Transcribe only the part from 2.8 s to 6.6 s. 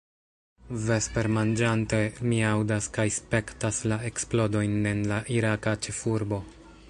kaj spektas la eksplodojn en la iraka ĉefurbo.